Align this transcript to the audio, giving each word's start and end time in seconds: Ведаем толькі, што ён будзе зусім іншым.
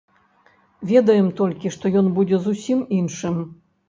Ведаем 0.91 1.27
толькі, 1.39 1.71
што 1.75 1.91
ён 2.01 2.09
будзе 2.15 2.39
зусім 2.47 2.79
іншым. 3.01 3.37